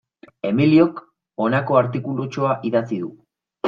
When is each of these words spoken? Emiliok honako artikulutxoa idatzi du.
Emiliok 0.51 1.03
honako 1.45 1.79
artikulutxoa 1.85 2.61
idatzi 2.73 3.05
du. 3.07 3.17